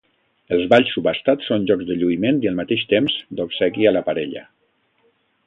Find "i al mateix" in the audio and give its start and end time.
2.47-2.87